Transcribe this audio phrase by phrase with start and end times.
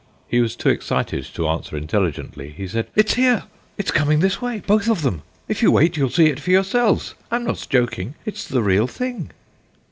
[0.27, 2.49] He was too excited to answer intelligently.
[2.49, 3.43] He said "It's here.
[3.77, 5.21] It's coming this way, both of them.
[5.47, 7.13] If you wait, you'll see it for yourselves.
[7.29, 9.29] I'm not joking; it's the real thing."